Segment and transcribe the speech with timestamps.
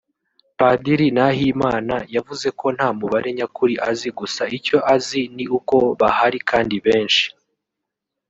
[0.59, 6.75] Padiri Nahimana yavuze ko nta mubare nyakuri azi gusa icyo azi ni uko bahari kandi
[6.85, 7.25] benshi